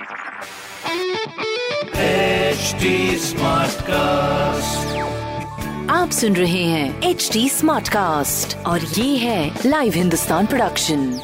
HD 0.00 0.06
cast 3.82 4.96
आप 5.90 6.10
सुन 6.10 6.36
रहे 6.36 6.62
हैं 6.64 7.02
एच 7.02 7.30
डी 7.32 7.48
स्मार्ट 7.48 7.88
कास्ट 7.88 8.56
और 8.56 8.80
ये 8.80 9.16
है 9.16 9.58
लाइव 9.66 9.92
हिंदुस्तान 9.92 10.46
प्रोडक्शन 10.46 11.20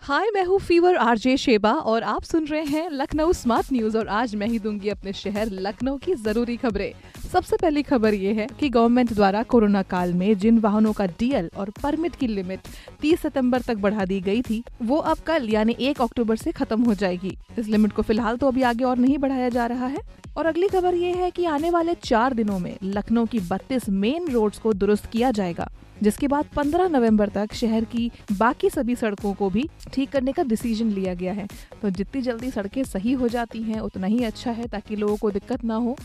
हाय 0.00 0.30
मैं 0.34 0.44
हूँ 0.44 0.58
फीवर 0.58 0.96
आरजे 0.96 1.36
शेबा 1.36 1.72
और 1.72 2.02
आप 2.02 2.22
सुन 2.22 2.46
रहे 2.46 2.64
हैं 2.64 2.90
लखनऊ 2.90 3.32
स्मार्ट 3.32 3.66
न्यूज़ 3.72 3.98
और 3.98 4.08
आज 4.08 4.34
मैं 4.34 4.46
ही 4.46 4.58
दूँगी 4.58 4.88
अपने 4.88 5.12
शहर 5.12 5.50
लखनऊ 5.50 5.96
की 5.96 6.14
ज़रूरी 6.14 6.56
खबरें। 6.56 6.92
सबसे 7.26 7.56
पहली 7.56 7.82
खबर 7.82 8.14
ये 8.14 8.32
है 8.32 8.46
कि 8.60 8.68
गवर्नमेंट 8.68 9.12
द्वारा 9.12 9.42
कोरोना 9.42 9.82
काल 9.82 10.12
में 10.12 10.38
जिन 10.38 10.58
वाहनों 10.58 10.92
का 10.92 11.06
डीएल 11.06 11.50
और 11.56 11.70
परमिट 11.82 12.16
की 12.16 12.26
लिमिट 12.26 12.68
30 13.02 13.20
सितंबर 13.20 13.60
तक 13.60 13.76
बढ़ा 13.76 14.04
दी 14.04 14.20
गई 14.20 14.42
थी, 14.42 14.62
वो 14.82 14.96
अब 14.96 15.18
कल, 15.26 15.48
यानी 15.50 15.76
1 15.80 16.00
अक्टूबर 16.00 16.36
से 16.36 16.52
खत्म 16.52 16.82
हो 16.82 16.94
जाएगी। 16.94 17.36
इस 17.58 17.66
लिमिट 17.66 17.92
को 17.92 18.02
फ़िलहाल 18.02 18.36
तो 18.36 18.48
अभी 18.48 18.62
आगे 18.62 18.84
और 18.84 18.98
नहीं 18.98 19.18
बढ़ाया 19.18 19.48
जा 19.48 19.66
रहा 19.66 19.86
है। 19.86 20.00
और 20.36 20.46
अगली 20.46 20.68
खबर 20.68 20.94
ये 20.94 21.12
है 21.12 21.30
कि 21.30 21.44
आने 21.44 21.70
वाले 21.70 21.94
चार 21.94 22.34
दिनों 22.34 22.58
में 22.58 22.76
लखनऊ 22.82 23.26
की 23.26 23.40
32 23.40 23.88
मेन 23.88 24.28
रोड्स 24.28 24.58
को 24.58 24.72
दुरुस्त 24.72 25.06
किया 25.06 25.30
जाएगा, 25.30 25.68
जिसके 26.02 26.28
बाद 26.28 26.46
15 26.56 26.88
नवंबर 26.88 27.28
तक 27.28 27.54
शहर 27.54 27.84
की 27.84 28.10
बाकी 28.32 28.70
सभी 28.70 28.96
सड़कों 28.96 29.32
को 29.34 29.50
भी 29.50 29.68
ठीक 29.92 30.10
करने 30.10 30.32
का 30.32 30.42
डिसीज़न 30.42 30.90
लिया 30.90 31.14
गया 31.14 31.32
है। 31.32 31.46
तो 31.82 31.90
जितनी 31.90 32.22
जल्दी 32.22 32.50
सड़कें 32.50 32.82
सही 32.84 33.12
हो 33.12 33.28
जाती 33.28 33.62
हैं, 33.62 33.80
उतना 33.80 34.06
ही 34.06 34.22
अच्छा 34.24 34.50
है 34.50 34.68
ताकि 34.68 34.96
लोगों 34.96 35.16
को 35.16 35.30
दिक्कत 35.30 35.64
ना 35.64 35.76
हो। 35.76 35.96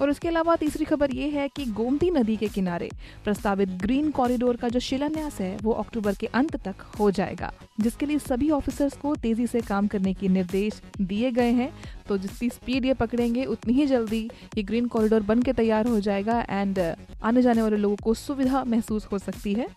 और 0.00 0.10
उसके 0.10 0.28
अलावा 0.28 0.54
तीसरी 0.56 0.84
खबर 0.84 1.10
ये 1.10 1.28
है 1.28 1.48
कि 1.48 1.64
गोमती 1.66 2.10
नदी 2.10 2.36
के 2.36 2.48
किनारे 2.48 2.88
प्रस्तावित 3.24 3.68
ग्रीन 3.82 4.10
कॉरिडोर 4.10 4.56
का 4.56 4.68
जो 4.68 4.80
शिलान्यास 4.80 5.40
है, 5.40 5.56
वो 5.62 5.72
अक्टूबर 5.72 6.14
के 6.14 6.26
अंत 6.26 6.56
तक 6.56 6.82
हो 6.98 7.10
जाएगा, 7.10 7.52
जिसके 7.80 8.06
लिए 8.06 8.18
सभी 8.18 8.50
ऑफिसर्स 8.50 8.96
को 8.96 9.14
तेज़ी 9.14 9.46
से 9.46 9.60
काम 9.60 9.86
करने 9.86 10.14
के 10.14 10.28
निर्देश 10.28 10.82
दिए 11.00 11.30
गए 11.30 11.50
हैं। 11.50 11.72
तो 12.10 12.18
जितनी 12.18 12.50
स्पीड 12.50 12.84
ये 12.84 12.94
पकड़ेंगे, 12.94 13.44
उतनी 13.44 13.72
ही 13.72 13.86
जल्दी 13.86 14.30
ये 14.56 14.62
ग्रीन 14.62 14.88
कॉरिडोर 14.88 15.22
बन 15.22 15.42
के 15.42 15.52
तैयार 15.52 15.86
हो 15.86 16.00
जाएगा 16.00 16.46
एंड 16.50 16.94
आने 17.22 17.42
जाने 17.42 17.62
वाले 17.62 17.76
लोगों 17.76 17.96
को 17.96 18.14
सुविधा 18.14 18.64
महसूस 18.64 19.08
हो 19.12 19.18
सकती 19.18 19.54
है। 19.54 19.68